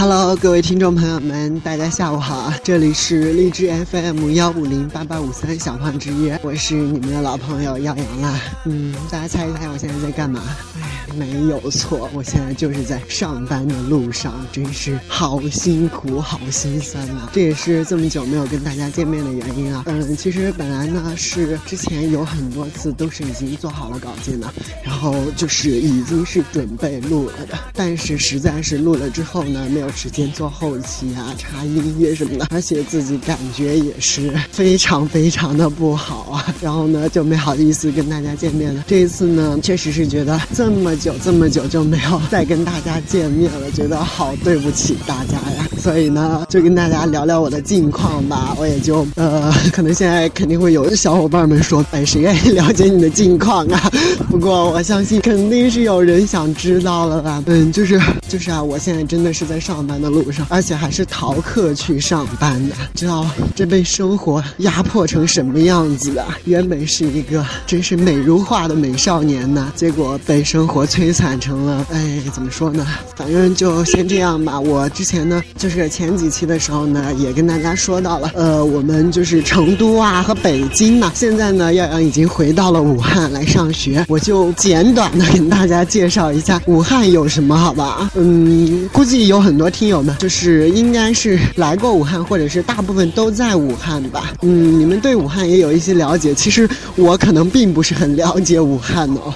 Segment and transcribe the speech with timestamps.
[0.00, 8.40] Hello，各位听众朋友们，大家下午好，这里是荔枝 FM 幺五零八八五三小胖之夜，我是你们的老朋友耀阳啦。
[8.66, 10.40] 嗯，大家猜一猜我现在在干嘛？
[10.80, 17.28] 哎，没有错，我现在就是在上班的路上，真是好辛苦，好心酸呐。
[17.32, 19.82] 这也是这么久没有跟大家见面的原因啊。
[19.86, 24.46] 嗯，其实本来呢是之前有很多次都是已经做好了稿件的，
[24.84, 29.87] 然后就是已经是准备录了的，但是实在是录了之后呢，没有。
[29.88, 36.44] 有时间做后期啊，插音乐什么的，而且自己感觉也是非常非常的不好啊。
[36.60, 38.84] 然后呢，就没好意思跟大家见面了。
[38.86, 45.57] 这一次呢，确实是觉得这么久这么久就没有再跟大家见面了，觉得好对不起大家呀。
[45.78, 48.54] 所以呢，就跟大家聊聊我的近况吧。
[48.58, 53.90] 我也就呃， 可能现在肯定会有小伙伴们说，哎，谁愿意了解你的近况啊？
[54.30, 57.42] 不过我相信肯定是有人想知道了吧。
[57.46, 59.78] 嗯，就是就是啊，我现在真的是在上。
[59.88, 66.26] 班的路上，而且还是逃课去上班的，知道这被生活压迫成什么样子的？
[66.44, 72.86] 原本是一个真是美如画的美少年呢，结果被生活摧残成了，哎，怎么说呢？
[73.16, 74.58] 反正就先这样吧。
[74.58, 81.12] 我之前呢，就就是前几期的时候呢，也跟大家说到了，呃，我们就是成都啊和北京嘛。
[81.14, 88.10] 现在呢，耀阳已经回到了武汉来上学，我就简短的跟大家介绍一下武汉有什么，好吧？
[88.14, 89.68] 嗯，估计有很多。
[89.68, 94.32] 听友们，就是应该是来过武汉，或者是大部分都在武汉吧。
[94.40, 96.34] 嗯，你们对武汉也有一些了解。
[96.34, 99.34] 其实我可能并不是很了解武汉哦。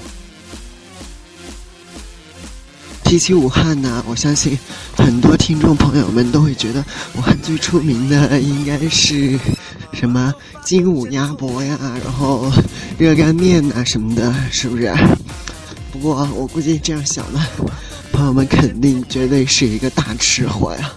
[3.12, 4.58] 提起武汉呢，我相信
[4.96, 6.82] 很多听众朋友们都会觉得
[7.14, 9.38] 武汉最出名的应该是
[9.92, 10.32] 什么
[10.64, 12.50] 精武鸭脖呀，然后
[12.96, 14.90] 热干面呐什么的，是不是？
[15.92, 17.40] 不过我估计这样想的。
[18.12, 20.90] 朋友们肯定绝对是一个大吃货呀，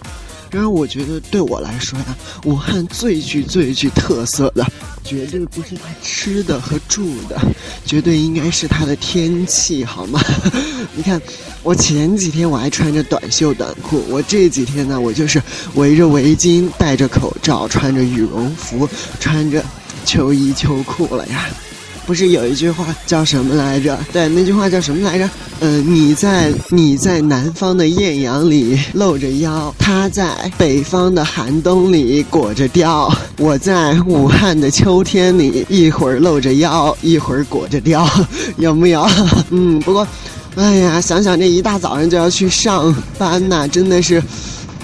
[0.50, 4.66] 然而我觉得对我来说呀，武汉最具最具特色的，
[5.06, 7.40] 绝对不是他吃的和住的，
[7.84, 10.20] 绝对应该是他的天气，好吗？
[10.96, 11.20] 你看，
[11.62, 15.40] 我前几天我还穿着短袖短裤，我这几天呢，我就是
[15.74, 18.88] 围着围巾，戴着口罩，穿着羽绒服，
[19.20, 19.64] 穿着
[20.04, 21.46] 秋衣秋裤了呀。
[22.06, 23.98] 不是有一句话叫什么来着？
[24.12, 25.28] 对，那句话叫什么来着？
[25.60, 38.08] 嗯，你在你在南方的艳阳里露着腰，他在北方的寒冬里裹着貂，我在武汉的秋天里一会儿露着腰，一会儿裹着貂，
[38.56, 39.04] 有没有？
[39.50, 40.06] 嗯，不过，
[40.54, 44.22] 哎呀，想想这一大早上就要去上班呐，真的是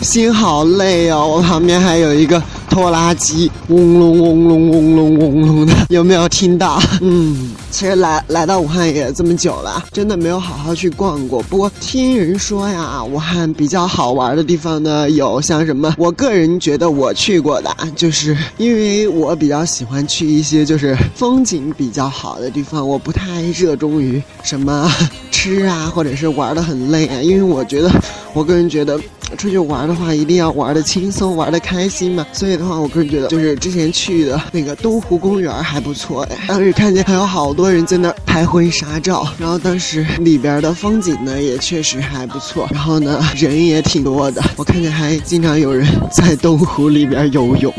[0.01, 1.27] 心好累哦。
[1.37, 2.43] 我旁边还有一个。
[2.73, 6.81] 拖拉机嗡隆嗡隆嗡隆嗡隆的，有没有听到？
[7.03, 11.43] 嗯，其实来来到武汉也这么久了，真的没有好好去逛过。
[11.43, 15.95] 不过听人说呀，武汉比较好玩的地方呢，有像什么？
[15.99, 24.91] 我个人觉得我去过的，就是因为我比较喜欢去一些就是风景比较好的地方，我不太热衷于什么
[25.31, 27.21] 吃啊，或者是玩的很累啊。
[27.21, 27.91] 因为我觉得，
[28.33, 28.99] 我个人觉得。
[29.37, 32.27] 出去玩的话，一定要玩的轻松，玩的开心嘛。
[32.33, 36.39] 所以的话，我个人觉得，就是之前去的那个东湖公园还不错哎。
[36.47, 44.43] 当时看见还有好多人在那拍婚纱照，然后当时里边的风景呢也确实还不错，然后呢人也挺多的。
[44.57, 47.73] 我看见还经常有人在东湖里边游泳。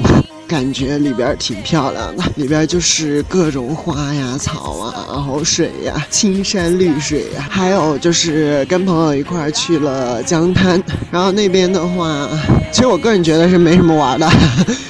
[0.47, 12.27] 感觉里边挺漂亮的，里边就是各种花呀、草啊，然后水呀，青山绿水呀，还有就是跟朋友一块去了江滩，然后那边的话，
[12.71, 14.29] 其实我个人觉得是没什么玩的。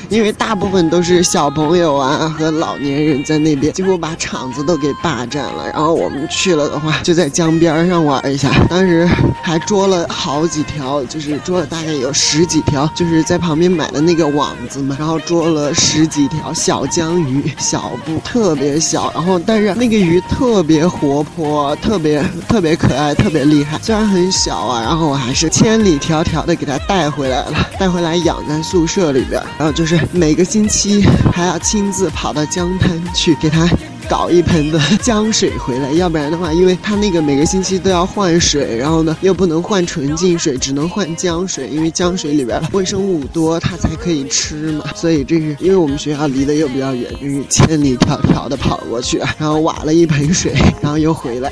[0.10, 5.68] 因为大部分都是小朋友啊和老年人在那边，几乎把场子都给霸占了。
[5.74, 8.52] 然后我们去了的话，就在江边上玩一下。
[8.70, 9.10] 当时
[9.42, 14.96] 还捉了好几条，就是捉了大概有十几条，就是在旁边买的那个网子嘛。
[15.00, 19.12] 然后捉了十几条小江鱼，小不特别小。
[19.14, 23.78] 然后但是那个鱼特别活泼，特别特别可爱，特别厉害。
[23.82, 29.42] 虽然很小啊，然后我还是千里迢迢的给它带回来了，带回来养在宿舍里边。
[29.58, 30.00] 然后就是。
[30.12, 31.02] 每个星期
[31.34, 33.68] 还要亲自跑到江滩去给它
[34.14, 44.86] 搞一盆的江水回来，要不然的话，因为它那个每个星期都要换水，然后呢又不能换纯净水，只能换江水，因为江水里边微生物多，它才可以吃嘛。
[44.94, 51.52] 所以这是因为我们学校离得又比较远，就是千里迢迢的跑过去，然后挖了一盆水，然后又回来。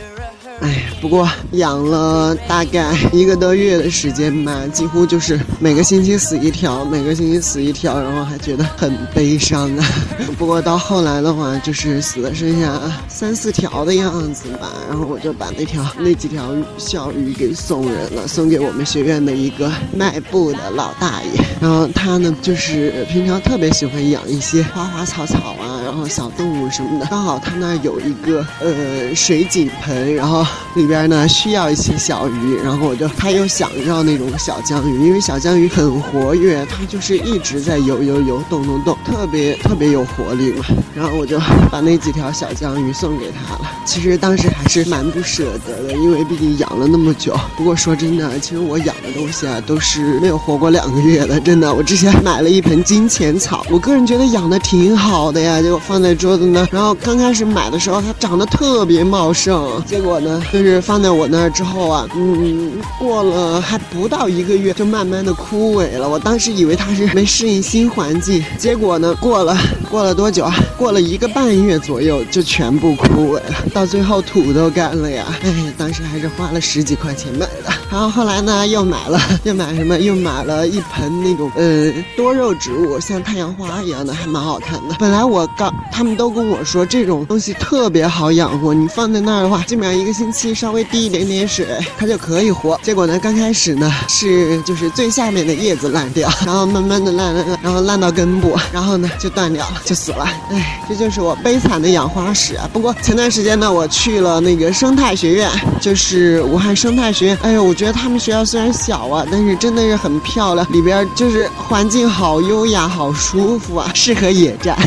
[0.61, 9.85] 哎，不过养了大概一个多月的时间吧，几乎就是每个星期死一条，每个星期死一条，然后还觉得很悲伤啊。
[10.37, 21.43] 不过到后来的话，就是死了剩下三四条的样子吧，然后我就把那条那几条小鱼给送人了，送给我们学院的一个卖布的老大爷。
[21.59, 27.05] 然后他呢，就是平常特别喜欢养一些花花草草啊，然后小动物什么的。
[27.07, 40.63] 刚好他那有一个呃水井盆，然后里边呢需要一些小鱼，然后我就他又想要那种小江鱼，因为小江鱼很活跃，它就是一直在游游游动动动，特别特别有活力嘛。
[40.95, 41.37] 然后我就
[41.69, 43.69] 把那几条小江鱼送给他了。
[43.85, 47.37] 其实当时还是蛮不舍得的，因为毕竟养了那么久。
[47.57, 51.37] 不过说真的，其实我养的东西啊都是没有活过两个月的。
[51.41, 66.07] 真的，我之前买了一盆金钱草，我个人觉得养的挺好的呀，就放在桌子那，然后刚开始买的时候它长得特别茂盛，结果呢，就是放在我那儿之后啊，嗯，过了还不到一个月就慢慢的枯萎了。
[66.07, 69.57] 我当时以为它是没适应新环境，结果呢，过了
[69.89, 70.55] 过了多久啊？
[70.77, 75.25] 过了一个半月左右就全部枯萎了，到最后土都干了呀。
[75.43, 79.99] 哎，当时还是花了十几块钱买的，然后后来呢又买了，又买什么？
[79.99, 81.51] 又买了一盆那种。
[81.55, 84.95] 呃，多肉植物像太阳花一样的，还蛮好看的。
[84.97, 91.65] 本来我刚他们都跟我说这种东西特别好养活，你放在那儿的话，基本上一个星期稍微滴一点点水，
[91.97, 92.79] 它就可以活。
[92.83, 100.23] 结果呢，刚开始呢是就是最下面的叶子烂掉，然后慢慢的烂烂烂，然后烂到根部，然后呢就断掉了，就死了。
[100.51, 102.69] 哎，这就是我悲惨的养花史啊。
[102.71, 105.49] 不过前段时间呢，我去了那个生态学院，
[105.81, 107.37] 就是武汉生态学院。
[107.41, 111.31] 哎呦，我觉得他们学校虽然小啊，但是真的是很漂亮，里边就。
[111.31, 114.77] 是环境好优雅，好舒服啊，适合野战。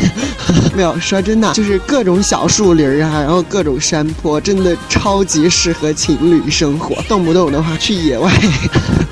[0.76, 7.00] 没有说真的，就是各种小树林啊，然后各种山坡，真的超级适合情侣生活。
[7.08, 8.30] 动不动的话去野外，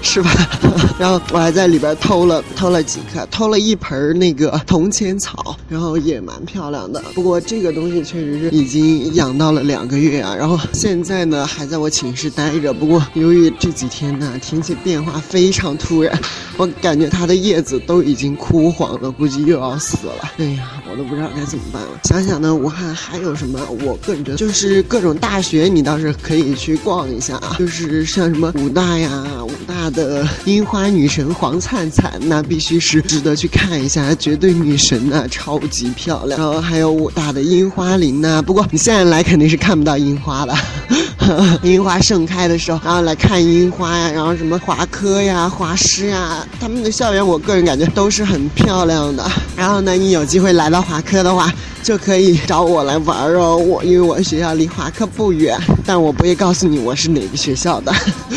[0.03, 0.31] 是吧？
[0.99, 7.03] 然后我还在里边偷了偷了几颗，偷了一盆那个铜钱草，然后也蛮漂亮的。
[7.15, 12.73] 不过这个东西确实是已经养到了两个月啊，然后现在呢还在我寝室待着。
[12.73, 16.17] 不过由于这几天呢天气变化非常突然，
[16.57, 17.23] 我感觉它。
[17.23, 20.33] 的叶子都已经枯黄了，估计又要死了。
[20.39, 21.89] 哎呀，我都不知道该怎么办了。
[22.05, 23.61] 想想呢，武汉还有什么？
[23.85, 27.57] 我个人觉得就是各种大学，你倒是可以去逛一下啊。
[27.59, 36.41] 就是像什么武大呀，武大的樱花女神黄灿灿，那必须是值得去看一下，绝对女神呐，超级漂亮。
[36.41, 40.57] 然后还有武大的樱花林呐，不过你现在来肯定是看不到樱花了。
[41.63, 49.31] 樱花盛开的时候，然后来看樱花呀，然后什么华科呀、华师呀，他们的校园，我个人感觉都是很漂亮的。
[49.55, 51.42] 然后呢，你有机会来到华科的话。
[51.83, 57.93] 就可以找我来玩哦，我因为我学校离华科不远，但我不会告诉你我是哪个学校的，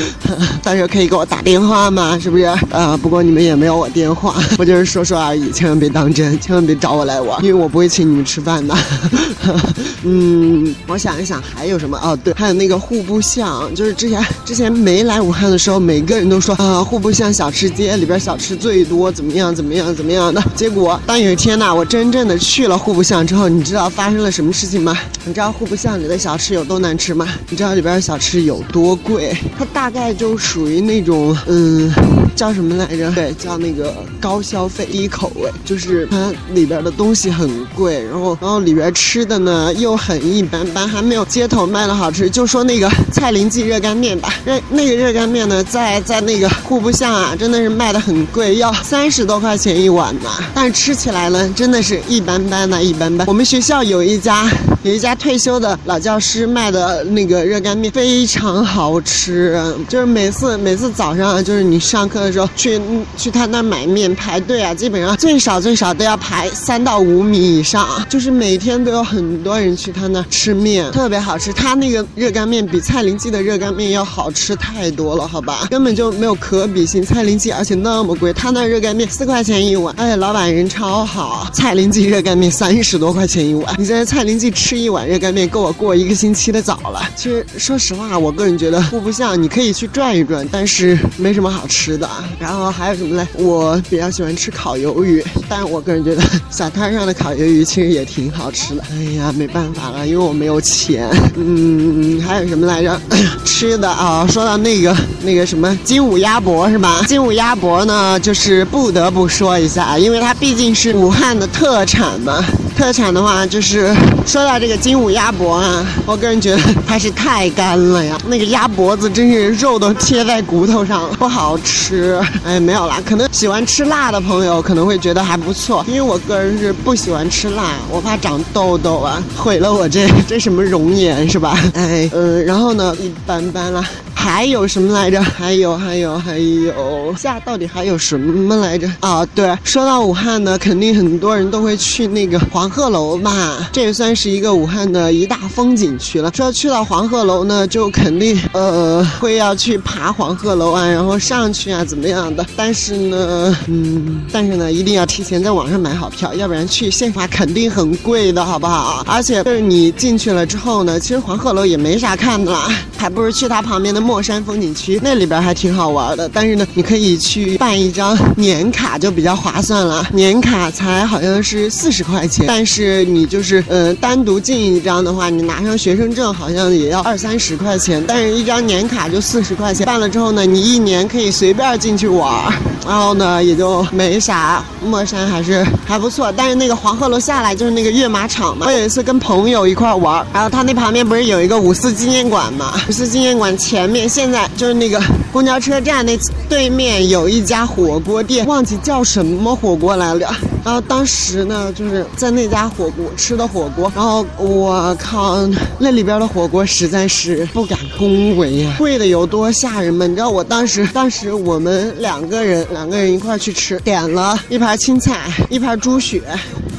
[0.63, 2.43] 到时候可以给我打电话嘛，是不是？
[2.71, 8.75] 啊，不过你们也没有我电话， 我就是说说而已，千万别当真，千万别找我来玩，因为我不会请你们吃饭的。
[10.03, 11.97] 嗯，我想一想还有什么？
[12.01, 20.41] 哦，对，还有那个户部巷，就是之前之前没来武汉的时候，每个人都说啊，户部巷小吃街里边小吃最多，怎么样怎么样怎么样的。
[20.55, 23.45] 结果当有一天呢，我真正的去了户部巷之后。
[23.47, 24.97] 你知道发生了什么事情吗？
[25.23, 27.27] 你知道户部巷里的小吃有多难吃吗？
[27.49, 29.37] 你知道里边的小吃有多贵？
[29.57, 31.91] 它大概就属于那种，嗯，
[32.35, 33.11] 叫什么来着？
[33.11, 42.29] 对，叫那个高消费低口味，就是它里边的东西很贵，然后然后里边吃的呢又很一般般，还没有街头卖的好吃。
[42.29, 50.29] 就说那个蔡林记热干面吧，那那个热干面呢，在在那个户部巷啊，真的是卖的很贵，要三十多块钱一碗呢。
[50.53, 53.25] 但是吃起来呢，真的是一般般的，一般般。
[53.27, 54.47] 我们学校有一家
[54.85, 62.79] 有一家退休的老教师卖的那个热干面非常好吃，就是每次每次早上就是你上课的时候去
[63.17, 71.51] 去他那买面排队啊，基本上最少最少都要排三到五米以上，就是每天都有很多人去他那吃面，特别好吃。
[71.51, 77.03] 他那个热干面比蔡林记的热干面要好吃太多了，好吧，根本就没有可比性。
[77.03, 81.49] 蔡林记而且那么贵，他那热干面四块钱一碗，而且老板人超好。
[81.51, 83.75] 蔡林记热干面三十多块钱一碗。
[83.79, 87.01] 你在蔡林记吃一碗热干面，够我过一个星期的早了。
[87.15, 92.09] 其实说实话，我个人觉得户部巷你可以去转一转，但是没什么好吃的。
[92.39, 93.27] 然后还有什么嘞？
[93.33, 98.83] 我比较喜欢吃烤鱿鱼，但是我个人觉得小摊上的烤鱿鱼其实也挺好吃的。
[98.91, 101.09] 哎呀，没办法了，因为我没有钱。
[101.35, 102.99] 嗯，还有什么来着？
[103.43, 107.01] 吃的啊，说到那个那个什么金武鸭脖是吧？
[107.07, 112.43] 金武鸭脖呢，就是不得不说一下，因为它毕竟是武汉的特产嘛。
[112.77, 122.19] 特产的话，就是说到这这个精武鸭脖啊，我个人觉得还是太干了呀，那个鸭脖子真是肉都贴在骨头上，不好吃。
[122.43, 131.55] 哎，没有啦，可能喜欢吃辣的朋友可能会觉得还不错，因为我个人是不喜欢吃辣，我怕长痘痘啊，毁了我这这什么容颜是吧？
[131.75, 133.87] 哎，嗯，然后呢，一般般啦。
[134.17, 135.21] 还有什么来着？
[135.21, 138.89] 还有还有还有，下到底还有什么来着？
[139.01, 146.31] 啊，对，说到武汉呢，肯定很多人都会去那个黄鹤楼吧，这也算是一个武汉的一大风景区了。
[146.33, 152.43] 说去到黄鹤楼呢，就肯定呃会要去爬黄鹤楼啊，然后上去啊怎么样的？
[152.55, 159.03] 但是呢，嗯，但是呢，一定要提前在网上买好票，要不然去现场肯定很贵的，好不好？
[159.07, 166.29] 而且就是你进去了之后呢，其实黄鹤楼也没啥看的啦，还不如去它旁边的莫山风景区，那里边还挺好玩的。
[166.31, 170.07] 但是呢，你可以去办一张年卡，就比较划算了。
[170.13, 178.03] 年卡才好像是四十块钱，但是你就是呃单独进一张的话，你拿上学生证好像也要二三十块钱。
[178.07, 182.53] 但是一张年卡就四十块钱，办了之后呢，你一年可以随便进去玩。
[182.87, 184.63] 然后呢，也就没啥。
[184.83, 188.67] 莫山还是还不错，但是那个黄鹤楼下来就是那个跃马场嘛。
[188.67, 192.79] 我有一次跟朋友一块玩，然后他那旁边不是有一个五四纪念馆嘛？
[192.87, 196.17] 五四纪念馆前现在就是那个公交车站那
[196.49, 200.35] 对面有一家火锅店，忘记叫什么火锅来了。
[200.63, 205.37] 然后当时呢，就是在那家火锅吃的火锅，然后我靠，
[205.77, 210.07] 那里边的火锅实在是不敢恭维呀，贵的有多吓人吗？
[210.07, 216.21] 你知道我当时，当时我们两个人两个人一块去吃，点了一盘青菜，一盘猪血。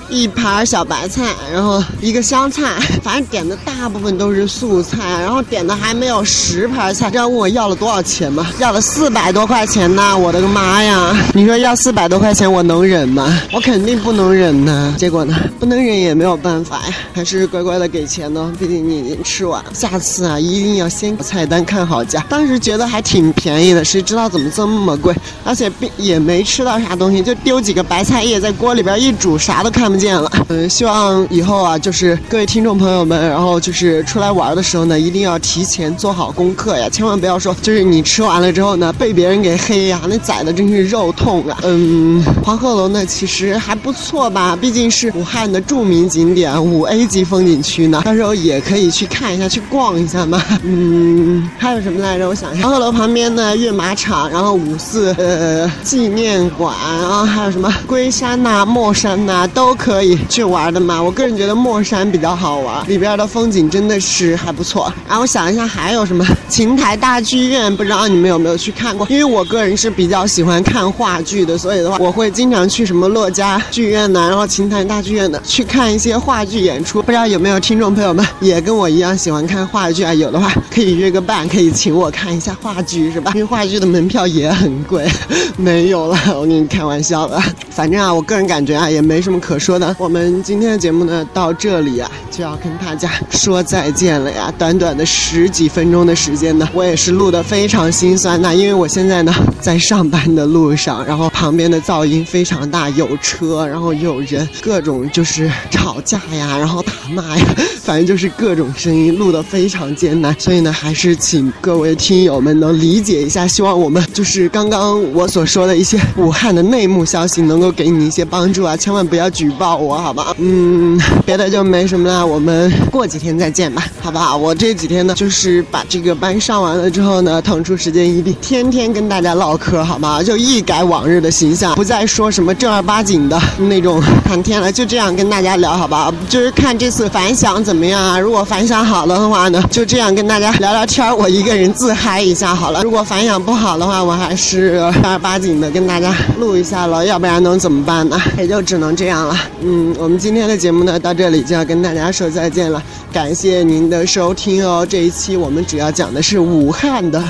[0.08, 2.62] 一盘小白菜，然后一个香菜，
[3.02, 7.10] 反正点的大部分都是素菜，然后点的还没有十盘菜。
[7.10, 8.46] 知道问我要了多少钱吗？
[8.60, 10.16] 要了四百多块钱呢！
[10.16, 11.16] 我的个妈呀！
[11.34, 13.36] 你说要四百多块钱，我能忍吗？
[13.52, 14.94] 我肯定不能忍呢。
[14.96, 18.52] 结果呢，不能忍也没有办法呀，还是乖乖的给钱呢。
[18.60, 22.24] 毕竟你已经吃完，下次啊一定要先把菜单看好价。
[22.28, 25.12] 当时觉得还挺便宜的，谁知道怎么这么贵？
[25.44, 29.95] 而且并也没吃到啥东西，就丢几个白菜叶在锅里边一煮，啥都看不。
[29.98, 41.56] 见了，嗯， 希望以后啊，就是各位听众朋友们，然后就是出来玩的时候呢，一定要提前做好功课呀，千万不要说，就是你吃完了之后呢，被别人给黑呀，那宰的真是肉痛啊。
[41.62, 50.42] 嗯，黄鹤楼呢，其实还不错吧，毕竟是武汉的著名景点，五 A 级风景区呢，到时候也可以去看一下，去逛一下嘛。
[50.62, 52.28] 嗯，还有什么来着？
[52.28, 59.85] 我想一下，黄鹤楼旁边呢，跃马场，然后五四呃纪念馆，然后还有什么龟山呐、莫山呐，都可。
[59.86, 61.00] 可以去玩的嘛？
[61.00, 64.92] 我个人觉得墨山比较好玩，里边的风景真的是还不错。
[65.06, 66.26] 然后我想一下还有什么？
[66.48, 69.06] 琴台大剧院，不知道你们有没有去看过？
[69.08, 77.00] 因为我个人是比较喜欢看话剧的，所以的话我会经常去什么洛嘉剧院呐，然后琴台大剧院的去看一些话剧演出。
[77.00, 80.12] 不知道有没有听众朋友们也跟我一样喜欢看话剧啊？
[80.12, 83.30] 有的话可以约个伴，可以请我看一下话剧，是吧？
[83.36, 85.06] 因为话剧的门票也很贵。
[85.56, 87.40] 没有了，我跟你开玩笑的。
[87.70, 89.75] 反正啊，我个人感觉啊，也没什么可说。
[89.98, 94.52] 我们今天的节目呢，到这里啊，就要跟大家说再见了呀。
[94.56, 107.44] 短短的十几分钟的时间呢，我也是录的非常心酸呐，因为我现在呢在上班的路上，然后旁边的噪音非常大，有车，然后有人，各种就是吵架呀，然后打骂呀，
[107.82, 110.34] 反正就是各种声音，录的非常艰难。
[110.38, 119.65] 所以呢，还是请各位听友们能理解一下，希望我们就是刚刚我所说的一些武汉的内幕消息，能够给你一些帮助啊，千万不要举报。
[119.74, 124.36] 我好吧，嗯，别的就没什么了，我们过几天再见吧，好不好？
[124.36, 130.22] 我这几天呢，就是把这个班上完了之后呢，腾出时间一定天天跟大家唠嗑，好吗？
[130.22, 136.12] 就一改往日的形象，不再说什么正儿八经的那种谈天了，就这样跟大家聊，好吧？
[136.28, 138.20] 就是看这次反响怎么样啊？
[138.20, 142.82] 如果反响好了的话呢，就这样跟大家聊聊天，我一个人自嗨一下好了。
[142.82, 148.20] 如果反响不好的话，我还是正儿八经的跟大家录一下了，要不然能怎么办呢？
[148.36, 149.36] 也就只能这样了。
[149.62, 152.82] 嗯，我们今天的节目呢，到这里就要跟大家说再见了。
[153.12, 154.86] 感谢您的收听哦。
[154.88, 157.22] 这一期我们主要讲的是武汉的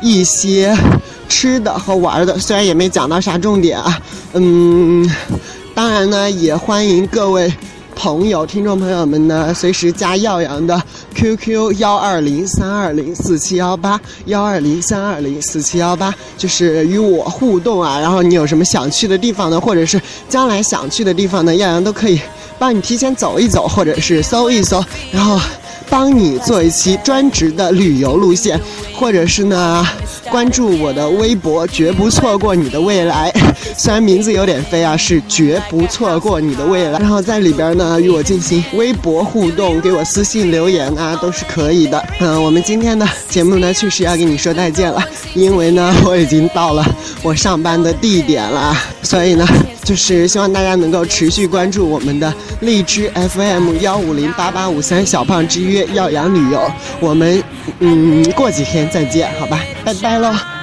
[0.00, 0.74] 一些
[1.28, 4.00] 吃的和玩的，虽然也没讲到啥重点啊。
[4.32, 5.08] 嗯，
[5.74, 7.52] 当然呢，也欢迎各位。
[7.94, 10.80] 朋友、听众朋友们呢，随时加耀阳的
[11.14, 17.98] QQ 幺二零三二零四七幺八幺二零三二零四七幺八，就是与我互动啊。
[17.98, 22.20] 然后你有什么想去的地方呢，或者是将来想去的地方呢，耀阳都可以
[22.58, 25.40] 帮你提前走一走，或者是搜一搜，然后。
[25.94, 28.60] 帮你做一期专职的旅游路线，
[28.92, 29.86] 或者是呢，
[30.28, 33.32] 关注我的微博，绝不错过你的未来。
[33.78, 36.98] 虽然名字有点飞啊，是绝不错过你的未来。
[36.98, 42.04] 然后在里边呢，与我进行微博互动，给我私信留言啊，都是可以的。
[42.18, 45.00] 嗯，我们今天的节目呢，确实要跟你说再见了，
[45.32, 46.84] 因为呢，我已经到了
[47.22, 49.46] 我上班的地点了，所以呢，
[49.84, 56.70] 就是希望大家能够持续关注我们的荔枝 FM 幺五零八八五三小胖之约耀阳旅游。
[57.00, 57.42] 我们
[57.80, 60.53] 嗯，过几天再见，好吧，拜拜喽。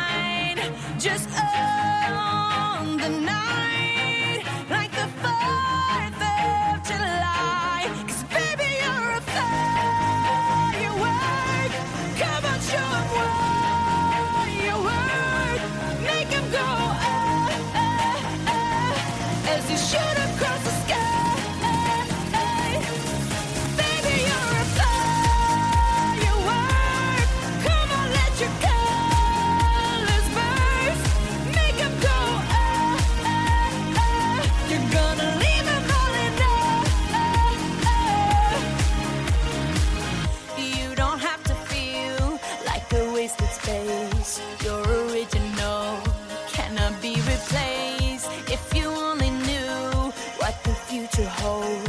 [51.42, 51.81] hold